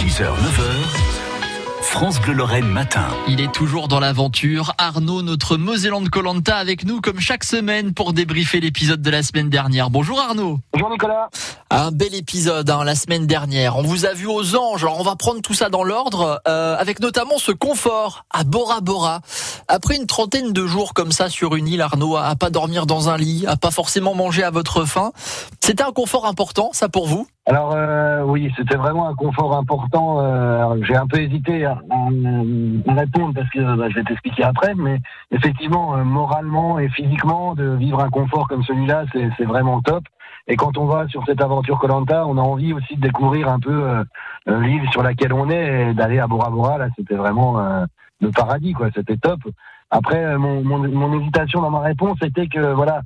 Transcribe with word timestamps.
6h, 0.00 0.22
9h. 0.22 1.20
France 1.82 2.20
Bleu 2.20 2.32
Lorraine 2.32 2.64
matin. 2.64 3.08
Il 3.28 3.38
est 3.40 3.52
toujours 3.52 3.86
dans 3.86 4.00
l'aventure. 4.00 4.72
Arnaud, 4.78 5.20
notre 5.20 5.58
Mosellande 5.58 6.08
Colanta, 6.08 6.56
avec 6.56 6.86
nous 6.86 7.02
comme 7.02 7.20
chaque 7.20 7.44
semaine 7.44 7.92
pour 7.92 8.14
débriefer 8.14 8.60
l'épisode 8.60 9.02
de 9.02 9.10
la 9.10 9.22
semaine 9.22 9.50
dernière. 9.50 9.90
Bonjour 9.90 10.18
Arnaud. 10.18 10.58
Bonjour 10.72 10.88
Nicolas. 10.88 11.28
Un 11.70 11.90
bel 11.90 12.14
épisode 12.14 12.70
hein, 12.70 12.82
la 12.82 12.94
semaine 12.94 13.26
dernière. 13.26 13.76
On 13.76 13.82
vous 13.82 14.06
a 14.06 14.14
vu 14.14 14.26
aux 14.26 14.56
anges. 14.56 14.84
Alors 14.84 15.00
on 15.00 15.02
va 15.02 15.16
prendre 15.16 15.42
tout 15.42 15.52
ça 15.52 15.68
dans 15.68 15.84
l'ordre, 15.84 16.40
euh, 16.48 16.76
avec 16.78 17.00
notamment 17.00 17.36
ce 17.36 17.52
confort 17.52 18.24
à 18.30 18.44
Bora 18.44 18.80
Bora. 18.80 19.20
Après 19.72 19.94
une 19.96 20.06
trentaine 20.06 20.52
de 20.52 20.66
jours 20.66 20.94
comme 20.94 21.12
ça 21.12 21.28
sur 21.28 21.54
une 21.54 21.68
île, 21.68 21.80
Arnaud, 21.80 22.16
à 22.16 22.34
pas 22.34 22.50
dormir 22.50 22.86
dans 22.86 23.08
un 23.08 23.16
lit, 23.16 23.44
à 23.46 23.56
pas 23.56 23.70
forcément 23.70 24.16
manger 24.16 24.42
à 24.42 24.50
votre 24.50 24.84
faim, 24.84 25.12
c'était 25.60 25.84
un 25.84 25.92
confort 25.92 26.26
important, 26.26 26.70
ça 26.72 26.88
pour 26.88 27.06
vous? 27.06 27.28
Alors 27.46 27.72
euh, 27.76 28.24
oui, 28.24 28.52
c'était 28.56 28.74
vraiment 28.74 29.08
un 29.08 29.14
confort 29.14 29.54
important. 29.54 30.22
Euh, 30.22 30.74
j'ai 30.82 30.96
un 30.96 31.06
peu 31.06 31.20
hésité 31.20 31.66
à, 31.66 31.78
répondre 32.88 33.32
parce 33.32 33.48
que 33.50 33.76
bah, 33.76 33.88
je 33.90 33.94
vais 33.94 34.02
t'expliquer 34.02 34.42
après, 34.42 34.74
mais 34.74 34.98
effectivement, 35.30 35.94
euh, 35.96 36.02
moralement 36.02 36.80
et 36.80 36.88
physiquement, 36.88 37.54
de 37.54 37.76
vivre 37.76 38.00
un 38.00 38.10
confort 38.10 38.48
comme 38.48 38.64
celui-là, 38.64 39.04
c'est 39.12 39.44
vraiment 39.44 39.80
top. 39.82 40.02
Et 40.48 40.56
quand 40.56 40.78
on 40.78 40.86
va 40.86 41.06
sur 41.06 41.22
cette 41.26 41.40
aventure 41.40 41.78
Colanta, 41.78 42.26
on 42.26 42.38
a 42.38 42.42
envie 42.42 42.72
aussi 42.72 42.96
de 42.96 43.02
découvrir 43.02 43.48
un 43.48 43.60
peu 43.60 44.04
l'île 44.48 44.90
sur 44.90 45.04
laquelle 45.04 45.32
on 45.32 45.48
est 45.48 45.90
et 45.90 45.94
d'aller 45.94 46.18
à 46.18 46.26
Bora 46.26 46.50
Bora. 46.50 46.76
Là, 46.76 46.88
c'était 46.96 47.14
vraiment 47.14 47.84
le 48.20 48.30
paradis, 48.30 48.72
quoi. 48.72 48.90
C'était 48.94 49.16
top. 49.16 49.40
Après, 49.90 50.36
mon, 50.38 50.62
mon, 50.62 50.78
mon 50.88 51.20
hésitation 51.20 51.60
dans 51.60 51.70
ma 51.70 51.80
réponse 51.80 52.18
était 52.22 52.46
que 52.46 52.72
voilà, 52.72 53.02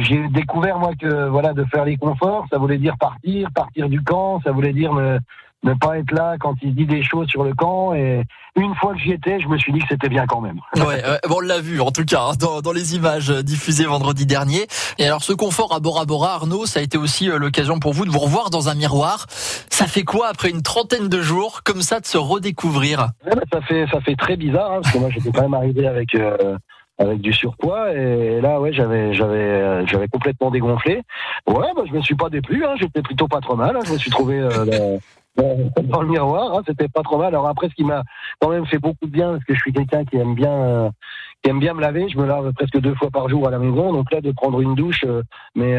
j'ai 0.00 0.28
découvert 0.28 0.78
moi 0.78 0.92
que 0.98 1.28
voilà 1.28 1.52
de 1.52 1.64
faire 1.64 1.84
les 1.84 1.96
conforts, 1.96 2.46
ça 2.50 2.58
voulait 2.58 2.78
dire 2.78 2.96
partir, 2.98 3.50
partir 3.54 3.88
du 3.88 4.02
camp, 4.02 4.40
ça 4.42 4.52
voulait 4.52 4.72
dire 4.72 4.92
ne, 4.94 5.18
ne 5.62 5.74
pas 5.74 5.98
être 5.98 6.12
là 6.12 6.36
quand 6.38 6.54
il 6.62 6.74
dit 6.74 6.86
des 6.86 7.02
choses 7.02 7.28
sur 7.28 7.44
le 7.44 7.54
camp. 7.54 7.92
Et 7.94 8.22
une 8.56 8.74
fois 8.76 8.94
que 8.94 9.00
j'y 9.00 9.12
étais, 9.12 9.40
je 9.40 9.48
me 9.48 9.58
suis 9.58 9.72
dit 9.72 9.80
que 9.80 9.86
c'était 9.90 10.08
bien 10.08 10.26
quand 10.26 10.40
même. 10.40 10.60
Ouais, 10.86 11.02
bon, 11.28 11.36
on 11.38 11.40
l'a 11.40 11.60
vu 11.60 11.80
en 11.80 11.90
tout 11.90 12.04
cas 12.04 12.28
hein, 12.30 12.32
dans, 12.38 12.60
dans, 12.60 12.72
les 12.72 12.94
images 12.94 13.30
diffusées 13.30 13.86
vendredi 13.86 14.24
dernier. 14.24 14.66
Et 14.98 15.06
alors 15.06 15.22
ce 15.22 15.32
confort 15.32 15.74
à 15.74 15.80
Bora 15.80 16.04
Bora, 16.04 16.34
Arnaud, 16.34 16.66
ça 16.66 16.80
a 16.80 16.82
été 16.82 16.96
aussi 16.96 17.28
euh, 17.28 17.38
l'occasion 17.38 17.80
pour 17.80 17.92
vous 17.92 18.04
de 18.04 18.10
vous 18.10 18.20
revoir 18.20 18.50
dans 18.50 18.68
un 18.68 18.74
miroir. 18.74 19.26
Ça 19.28 19.86
fait 19.86 20.04
quoi 20.04 20.28
après 20.28 20.50
une 20.50 20.62
trentaine 20.62 21.08
de 21.08 21.20
jours 21.20 21.62
comme 21.64 21.82
ça 21.82 22.00
de 22.00 22.06
se 22.06 22.18
redécouvrir? 22.18 23.08
Ça 23.52 23.60
fait 23.62 23.86
ça 23.90 24.00
fait 24.00 24.16
très 24.16 24.36
bizarre 24.36 24.72
hein, 24.72 24.80
parce 24.82 24.94
que 24.94 24.98
moi 24.98 25.10
j'étais 25.10 25.30
quand 25.32 25.42
même 25.42 25.54
arrivé 25.54 25.86
avec. 25.86 26.14
Euh, 26.14 26.56
avec 26.98 27.20
du 27.20 27.32
surpoids. 27.32 27.92
Et 27.92 28.40
là 28.40 28.60
ouais 28.60 28.72
j'avais 28.72 29.12
j'avais 29.14 29.86
j'avais 29.86 30.08
complètement 30.08 30.50
dégonflé. 30.50 31.02
Ouais 31.46 31.68
bah, 31.76 31.82
je 31.86 31.92
me 31.92 32.00
suis 32.00 32.14
pas 32.14 32.30
déplu 32.30 32.64
hein, 32.64 32.74
j'étais 32.78 33.02
plutôt 33.02 33.28
pas 33.28 33.40
trop 33.40 33.56
mal 33.56 33.76
hein, 33.76 33.80
je 33.86 33.92
me 33.92 33.98
suis 33.98 34.10
trouvé 34.10 34.40
euh, 34.40 34.98
dans, 35.36 36.00
le 36.00 36.08
miroir 36.08 36.56
hein, 36.56 36.62
c'était 36.66 36.88
pas 36.88 37.02
trop 37.02 37.18
mal. 37.18 37.28
Alors 37.28 37.48
après 37.48 37.68
ce 37.68 37.74
qui 37.74 37.84
m'a 37.84 38.02
quand 38.40 38.48
même 38.48 38.66
fait 38.66 38.78
beaucoup 38.78 39.06
de 39.06 39.10
bien 39.10 39.32
parce 39.32 39.44
que 39.44 39.54
je 39.54 39.60
suis 39.60 39.72
quelqu'un 39.72 40.04
qui 40.04 40.16
aime 40.16 40.34
bien 40.34 40.52
euh, 40.52 40.90
qui 41.42 41.50
aime 41.50 41.60
bien 41.60 41.74
me 41.74 41.80
laver. 41.80 42.08
Je 42.08 42.18
me 42.18 42.26
lave 42.26 42.52
presque 42.54 42.78
deux 42.80 42.94
fois 42.94 43.10
par 43.10 43.28
jour 43.28 43.46
à 43.46 43.50
la 43.50 43.58
maison. 43.58 43.92
Donc 43.92 44.10
là 44.10 44.20
de 44.20 44.32
prendre 44.32 44.60
une 44.60 44.74
douche 44.74 45.04
euh, 45.06 45.22
mais 45.54 45.76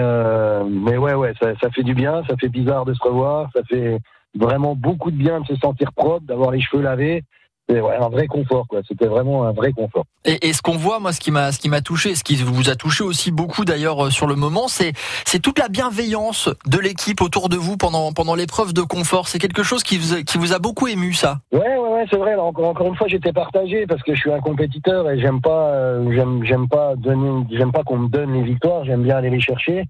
mais 0.69 0.97
ouais 0.97 1.13
ouais 1.13 1.33
ça, 1.41 1.53
ça 1.61 1.69
fait 1.71 1.83
du 1.83 1.93
bien. 1.93 2.23
Ça 2.29 2.35
fait 2.39 2.49
bizarre 2.49 2.85
de 2.85 2.93
se 2.93 3.03
revoir. 3.03 3.49
Ça 3.55 3.63
fait 3.63 3.99
vraiment 4.35 4.75
beaucoup 4.75 5.09
de 5.09 5.17
bien 5.17 5.41
de 5.41 5.47
se 5.47 5.55
sentir 5.55 5.91
propre 5.93 6.25
d'avoir 6.25 6.51
les 6.51 6.61
cheveux 6.61 6.83
lavés 6.83 7.23
c'est 7.69 7.79
un 7.79 8.09
vrai 8.09 8.27
confort, 8.27 8.65
quoi. 8.67 8.79
C'était 8.87 9.07
vraiment 9.07 9.43
un 9.43 9.51
vrai 9.51 9.71
confort. 9.73 10.05
Et, 10.25 10.47
et 10.47 10.53
ce 10.53 10.61
qu'on 10.61 10.77
voit, 10.77 10.99
moi, 10.99 11.11
ce 11.11 11.19
qui 11.19 11.31
m'a, 11.31 11.51
ce 11.51 11.59
qui 11.59 11.69
m'a 11.69 11.81
touché, 11.81 12.15
ce 12.15 12.23
qui 12.23 12.35
vous 12.35 12.69
a 12.69 12.75
touché 12.75 13.03
aussi 13.03 13.31
beaucoup 13.31 13.65
d'ailleurs 13.65 14.05
euh, 14.05 14.09
sur 14.09 14.27
le 14.27 14.35
moment, 14.35 14.67
c'est, 14.67 14.93
c'est 15.25 15.39
toute 15.39 15.59
la 15.59 15.67
bienveillance 15.67 16.49
de 16.65 16.79
l'équipe 16.79 17.21
autour 17.21 17.49
de 17.49 17.57
vous 17.57 17.75
pendant, 17.75 18.13
pendant 18.13 18.35
l'épreuve 18.35 18.73
de 18.73 18.81
confort. 18.81 19.27
C'est 19.27 19.39
quelque 19.39 19.63
chose 19.63 19.83
qui 19.83 19.97
vous, 19.97 20.23
qui 20.23 20.37
vous 20.37 20.53
a 20.53 20.59
beaucoup 20.59 20.87
ému, 20.87 21.13
ça. 21.13 21.39
Ouais, 21.51 21.59
ouais, 21.59 21.77
ouais, 21.77 22.05
c'est 22.09 22.17
vrai. 22.17 22.35
encore, 22.35 22.69
encore 22.69 22.87
une 22.87 22.95
fois, 22.95 23.07
j'étais 23.07 23.33
partagé 23.33 23.85
parce 23.85 24.01
que 24.03 24.13
je 24.15 24.19
suis 24.19 24.31
un 24.31 24.39
compétiteur 24.39 25.09
et 25.09 25.19
j'aime 25.19 25.41
pas, 25.41 25.71
euh, 25.73 26.09
j'aime, 26.13 26.43
j'aime 26.45 26.67
pas 26.69 26.95
donner, 26.95 27.45
j'aime 27.51 27.71
pas 27.71 27.83
qu'on 27.83 27.97
me 27.97 28.09
donne 28.09 28.33
les 28.33 28.43
victoires. 28.43 28.85
J'aime 28.85 29.03
bien 29.03 29.17
aller 29.17 29.29
les 29.29 29.41
chercher. 29.41 29.83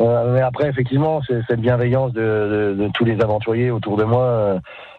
Euh, 0.00 0.32
mais 0.32 0.40
après, 0.40 0.68
effectivement, 0.68 1.20
c'est 1.26 1.40
cette 1.48 1.60
bienveillance 1.60 2.12
de, 2.12 2.20
de, 2.20 2.84
de, 2.84 2.90
tous 2.94 3.04
les 3.04 3.20
aventuriers 3.20 3.70
autour 3.70 3.96
de 3.96 4.04
moi. 4.04 4.22
Euh, 4.22 4.58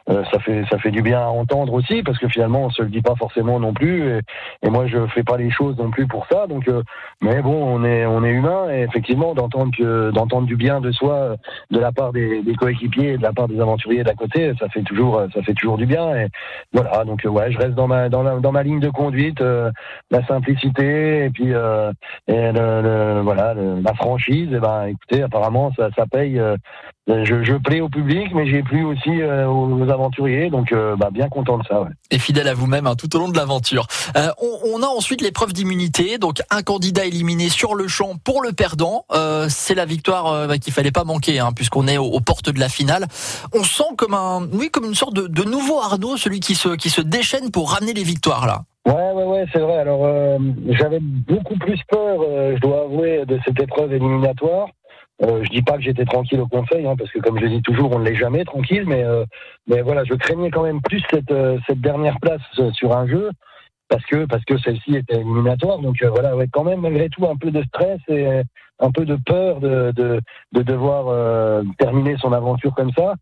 euh, 0.09 0.23
ça 0.31 0.39
fait 0.39 0.63
ça 0.69 0.79
fait 0.79 0.89
du 0.89 1.01
bien 1.01 1.19
à 1.19 1.27
entendre 1.27 1.73
aussi 1.73 2.01
parce 2.01 2.17
que 2.17 2.27
finalement 2.27 2.65
on 2.65 2.69
se 2.71 2.81
le 2.81 2.89
dit 2.89 3.01
pas 3.01 3.15
forcément 3.15 3.59
non 3.59 3.71
plus 3.71 4.09
et, 4.09 4.19
et 4.63 4.69
moi 4.69 4.87
je 4.87 5.05
fais 5.07 5.23
pas 5.23 5.37
les 5.37 5.51
choses 5.51 5.77
non 5.77 5.91
plus 5.91 6.07
pour 6.07 6.25
ça 6.25 6.47
donc 6.47 6.67
euh, 6.67 6.81
mais 7.21 7.41
bon 7.41 7.53
on 7.53 7.83
est 7.83 8.05
on 8.07 8.23
est 8.23 8.31
humain 8.31 8.67
et 8.71 8.81
effectivement 8.81 9.35
d'entendre 9.35 9.71
que 9.77 10.09
d'entendre 10.09 10.47
du 10.47 10.55
bien 10.55 10.81
de 10.81 10.91
soi 10.91 11.35
de 11.69 11.79
la 11.79 11.91
part 11.91 12.13
des, 12.13 12.41
des 12.41 12.55
coéquipiers 12.55 13.13
et 13.13 13.17
de 13.17 13.21
la 13.21 13.31
part 13.31 13.47
des 13.47 13.59
aventuriers 13.59 14.03
d'à 14.03 14.15
côté 14.15 14.51
ça 14.59 14.69
fait 14.69 14.81
toujours 14.81 15.21
ça 15.33 15.43
fait 15.43 15.53
toujours 15.53 15.77
du 15.77 15.85
bien 15.85 16.15
et 16.15 16.27
voilà 16.73 17.05
donc 17.05 17.21
ouais 17.23 17.51
je 17.51 17.59
reste 17.59 17.75
dans 17.75 17.87
ma 17.87 18.09
dans, 18.09 18.23
la, 18.23 18.39
dans 18.39 18.51
ma 18.51 18.63
ligne 18.63 18.79
de 18.79 18.89
conduite 18.89 19.39
la 19.39 20.25
simplicité 20.25 21.25
et 21.25 21.29
puis 21.29 21.49
et 21.49 22.51
le, 22.51 23.21
voilà 23.21 23.53
la 23.53 23.93
franchise 23.93 24.51
et 24.51 24.59
ben 24.59 24.85
écoutez 24.87 25.21
apparemment 25.21 25.71
ça 25.77 25.89
ça 25.95 26.05
paye 26.07 26.41
je, 27.23 27.43
je 27.43 27.55
plais 27.55 27.81
au 27.81 27.89
public, 27.89 28.33
mais 28.33 28.47
j'ai 28.47 28.63
plu 28.63 28.83
aussi 28.83 29.21
euh, 29.21 29.47
aux, 29.47 29.89
aventuriers, 29.89 30.49
donc 30.49 30.71
euh, 30.71 30.95
bah, 30.95 31.09
bien 31.11 31.29
content 31.29 31.57
de 31.57 31.63
ça. 31.65 31.81
Ouais. 31.81 31.89
Et 32.09 32.19
fidèle 32.19 32.47
à 32.47 32.53
vous-même 32.53 32.87
hein, 32.87 32.95
tout 32.95 33.13
au 33.15 33.19
long 33.19 33.29
de 33.29 33.37
l'aventure. 33.37 33.87
Euh, 34.15 34.29
on, 34.41 34.75
on, 34.75 34.83
a 34.83 34.87
ensuite 34.87 35.21
l'épreuve 35.21 35.53
d'immunité, 35.53 36.17
donc 36.17 36.41
un 36.49 36.61
candidat 36.61 37.05
éliminé 37.05 37.49
sur 37.49 37.75
le 37.75 37.87
champ 37.87 38.15
pour 38.23 38.41
le 38.41 38.51
perdant. 38.51 39.05
Euh, 39.11 39.47
c'est 39.49 39.75
la 39.75 39.85
victoire 39.85 40.47
bah, 40.47 40.57
qu'il 40.57 40.73
fallait 40.73 40.91
pas 40.91 41.03
manquer, 41.03 41.39
hein, 41.39 41.51
puisqu'on 41.55 41.87
est 41.87 41.97
aux, 41.97 42.19
portes 42.19 42.49
de 42.49 42.59
la 42.59 42.69
finale. 42.69 43.07
On 43.53 43.63
sent 43.63 43.95
comme 43.97 44.13
un, 44.13 44.47
oui, 44.53 44.69
comme 44.69 44.85
une 44.85 44.95
sorte 44.95 45.15
de, 45.15 45.27
de 45.27 45.43
nouveau 45.43 45.79
Arnaud, 45.79 46.17
celui 46.17 46.39
qui 46.39 46.55
se 46.55 46.69
qui 46.69 46.89
se 46.89 47.01
déchaîne 47.01 47.51
pour 47.51 47.71
ramener 47.71 47.93
les 47.93 48.03
victoires 48.03 48.45
là. 48.45 48.63
Ouais, 48.85 49.11
ouais, 49.13 49.23
ouais, 49.23 49.45
c'est 49.53 49.59
vrai. 49.59 49.77
Alors, 49.77 50.07
j'avais 50.69 50.99
beaucoup 50.99 51.55
plus 51.57 51.79
peur, 51.87 52.19
je 52.55 52.59
dois 52.59 52.83
avouer, 52.85 53.25
de 53.27 53.39
cette 53.45 53.59
épreuve 53.61 53.93
éliminatoire. 53.93 54.67
Euh, 55.23 55.43
je 55.43 55.49
dis 55.49 55.61
pas 55.61 55.77
que 55.77 55.83
j'étais 55.83 56.05
tranquille 56.05 56.39
au 56.39 56.47
conseil, 56.47 56.85
hein, 56.87 56.95
parce 56.97 57.11
que 57.11 57.19
comme 57.19 57.39
je 57.39 57.45
dis 57.45 57.61
toujours, 57.61 57.91
on 57.91 57.99
ne 57.99 58.05
l'est 58.05 58.15
jamais 58.15 58.43
tranquille, 58.43 58.85
mais 58.87 59.03
euh, 59.03 59.23
mais 59.67 59.81
voilà, 59.81 60.03
je 60.03 60.15
craignais 60.15 60.49
quand 60.49 60.63
même 60.63 60.81
plus 60.81 61.03
cette 61.11 61.31
euh, 61.31 61.59
cette 61.67 61.79
dernière 61.79 62.19
place 62.19 62.41
euh, 62.57 62.71
sur 62.71 62.95
un 62.97 63.07
jeu 63.07 63.29
parce 63.87 64.03
que 64.05 64.25
parce 64.25 64.43
que 64.45 64.57
celle-ci 64.57 64.95
était 64.95 65.17
éliminatoire. 65.17 65.79
Donc 65.79 66.03
voilà, 66.03 66.35
ouais, 66.35 66.47
quand 66.51 66.63
même 66.63 66.81
malgré 66.81 67.09
tout 67.09 67.27
un 67.27 67.35
peu 67.35 67.51
de 67.51 67.61
stress 67.63 67.99
et 68.07 68.41
un 68.79 68.91
peu 68.91 69.05
de 69.05 69.17
peur 69.23 69.59
de 69.59 69.91
de, 69.95 70.21
de 70.53 70.61
devoir 70.63 71.63
terminer 71.77 72.15
son 72.17 72.33
aventure 72.33 72.73
comme 72.73 72.91
ça 72.93 73.15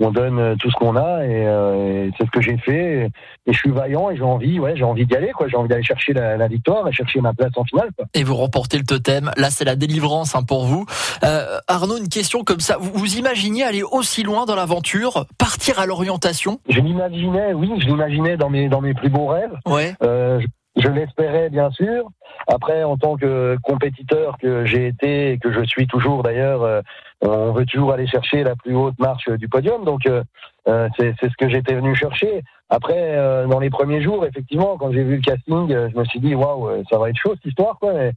on 0.00 0.10
donne 0.10 0.38
euh, 0.38 0.56
tout 0.56 0.70
ce 0.70 0.76
qu'on 0.76 0.96
a 0.96 1.20
euh, 1.22 2.06
et, 2.06 2.10
c'est 2.18 2.26
ce 2.26 2.30
que 2.30 2.40
j'ai 2.40 2.56
fait. 2.58 3.10
Et, 3.46 3.52
je 3.52 3.58
suis 3.58 3.70
vaillant 3.70 4.10
et 4.10 4.16
j'ai 4.16 4.22
envie 4.22 4.58
ouais 4.58 4.74
j'ai 4.76 4.84
envie 4.84 5.06
d'y 5.06 5.14
aller 5.14 5.30
quoi. 5.32 5.48
J'ai 5.48 5.56
envie 5.56 5.68
d'aller 5.68 5.82
chercher 5.82 6.12
la, 6.12 6.48
victoire 6.48 6.86
et 6.88 6.92
chercher 6.92 7.20
ma 7.20 7.32
place 7.32 7.52
en 7.56 7.64
finale 7.64 7.90
quoi. 7.96 8.06
et 8.14 8.24
vous 8.24 8.34
remportez 8.34 8.78
le 8.78 8.84
totem. 8.84 9.30
Là 9.36 9.50
c'est 9.50 9.64
la 9.64 9.76
délivrance 9.76 10.34
hein, 10.34 10.42
pour 10.42 10.66
vous. 10.66 10.86
Euh, 11.22 11.58
Arnaud 11.68 11.98
une 11.98 12.08
question 12.08 12.42
comme 12.42 12.60
ça. 12.60 12.76
Vous, 12.78 12.92
vous 12.94 13.16
imaginiez 13.16 13.64
aller 13.64 13.82
aussi 13.82 14.22
loin 14.22 14.46
dans 14.46 14.56
l'aventure 14.56 15.26
partir 15.38 15.78
à 15.78 15.86
l'orientation? 15.86 16.60
Je 16.68 16.80
l'imaginais 16.80 17.52
oui 17.52 17.70
je 17.78 17.86
l'imaginais 17.86 18.36
dans 18.36 18.50
mes 18.50 18.68
dans 18.68 18.80
mes 18.80 18.94
plus 18.94 19.10
beaux 19.10 19.26
rêves. 19.26 19.54
Ouais. 19.66 19.94
Euh, 20.02 20.40
je 20.40 20.46
l'espérais 20.76 21.50
bien 21.50 21.70
sûr. 21.70 22.08
Après, 22.46 22.84
en 22.84 22.96
tant 22.96 23.16
que 23.16 23.56
compétiteur 23.62 24.36
que 24.38 24.64
j'ai 24.64 24.88
été 24.88 25.32
et 25.32 25.38
que 25.38 25.52
je 25.52 25.64
suis 25.64 25.86
toujours 25.86 26.22
d'ailleurs, 26.22 26.62
euh, 26.62 26.80
on 27.20 27.52
veut 27.52 27.64
toujours 27.64 27.92
aller 27.92 28.06
chercher 28.06 28.42
la 28.42 28.56
plus 28.56 28.74
haute 28.74 28.98
marche 28.98 29.28
du 29.28 29.48
podium. 29.48 29.84
Donc 29.84 30.06
euh, 30.06 30.22
euh, 30.68 30.88
c'est 30.98 31.14
ce 31.20 31.36
que 31.38 31.48
j'étais 31.48 31.74
venu 31.74 31.94
chercher. 31.94 32.42
Après, 32.70 33.16
dans 33.46 33.60
les 33.60 33.70
premiers 33.70 34.02
jours, 34.02 34.24
effectivement, 34.24 34.76
quand 34.78 34.90
j'ai 34.90 35.04
vu 35.04 35.16
le 35.16 35.22
casting, 35.22 35.68
je 35.68 35.96
me 35.96 36.04
suis 36.06 36.18
dit 36.18 36.34
waouh, 36.34 36.82
ça 36.90 36.98
va 36.98 37.10
être 37.10 37.16
chaud 37.16 37.34
cette 37.34 37.46
histoire, 37.46 37.78
quoi. 37.78 37.92
Mais 37.92 38.12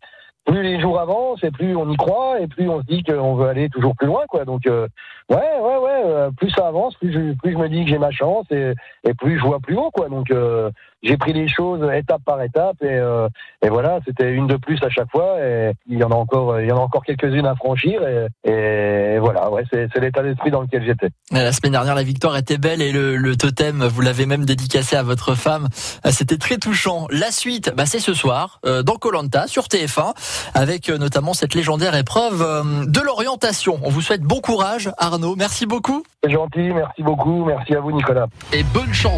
plus 0.45 0.63
les 0.63 0.79
jours 0.79 0.99
avancent 0.99 1.43
et 1.43 1.51
plus 1.51 1.75
on 1.75 1.91
y 1.91 1.97
croit 1.97 2.39
et 2.39 2.47
plus 2.47 2.67
on 2.69 2.79
se 2.79 2.85
dit 2.85 3.03
qu'on 3.03 3.35
veut 3.35 3.49
aller 3.49 3.69
toujours 3.69 3.95
plus 3.95 4.07
loin, 4.07 4.23
quoi. 4.29 4.45
Donc 4.45 4.61
ouais, 4.65 4.89
ouais, 5.29 5.76
ouais, 6.05 6.29
plus 6.37 6.49
ça 6.51 6.67
avance, 6.67 6.95
plus 6.95 7.11
je, 7.11 7.19
me 7.19 7.67
dis 7.67 7.83
que 7.83 7.89
j'ai 7.89 7.97
ma 7.97 8.11
chance 8.11 8.45
et, 8.51 8.73
plus 9.17 9.39
je 9.39 9.43
vois 9.43 9.59
plus 9.59 9.75
haut, 9.75 9.91
quoi. 9.91 10.09
Donc 10.09 10.31
j'ai 11.03 11.17
pris 11.17 11.33
les 11.33 11.47
choses 11.47 11.87
étape 11.93 12.21
par 12.25 12.41
étape 12.41 12.77
et, 12.81 12.87
euh, 12.89 13.29
et 13.61 13.69
voilà, 13.69 13.99
c'était 14.05 14.31
une 14.31 14.47
de 14.47 14.55
plus 14.55 14.81
à 14.83 14.89
chaque 14.89 15.09
fois 15.11 15.39
et 15.39 15.71
il 15.87 15.99
y 15.99 16.03
en 16.03 16.09
a 16.09 16.15
encore, 16.15 16.55
quelques-unes 17.05 17.45
à 17.45 17.55
franchir 17.55 18.01
et, 18.43 19.17
voilà, 19.19 19.49
c'est, 19.71 19.95
l'état 19.99 20.23
d'esprit 20.23 20.51
dans 20.51 20.61
lequel 20.61 20.85
j'étais. 20.85 21.09
La 21.31 21.51
semaine 21.51 21.73
dernière, 21.73 21.95
la 21.95 22.03
victoire 22.03 22.35
était 22.37 22.57
belle 22.57 22.81
et 22.81 22.91
le, 22.91 23.35
totem, 23.35 23.83
vous 23.83 24.01
l'avez 24.01 24.25
même 24.25 24.45
dédicacé 24.45 24.95
à 24.95 25.03
votre 25.03 25.35
femme. 25.35 25.67
Euh, 26.05 26.09
c'était 26.11 26.37
très 26.37 26.57
touchant. 26.57 27.07
La 27.11 27.31
suite, 27.31 27.71
bah, 27.75 27.85
c'est 27.85 27.99
ce 27.99 28.13
soir 28.13 28.59
euh, 28.65 28.81
dans 28.81 28.95
Colanta 28.95 29.47
sur 29.47 29.65
TF1 29.65 30.13
avec 30.55 30.89
notamment 30.89 31.33
cette 31.33 31.53
légendaire 31.53 31.95
épreuve 31.95 32.87
de 32.87 33.01
l'orientation. 33.01 33.79
On 33.83 33.89
vous 33.89 34.01
souhaite 34.01 34.21
bon 34.21 34.39
courage, 34.41 34.89
Arnaud. 34.97 35.35
Merci 35.35 35.65
beaucoup. 35.87 36.03
C'est 36.23 36.31
gentil, 36.31 36.73
merci 36.73 37.03
beaucoup, 37.03 37.45
merci 37.45 37.75
à 37.75 37.79
vous, 37.79 37.91
Nicolas. 37.91 38.27
Et 38.53 38.63
bonne 38.63 38.93
chance. 38.93 39.13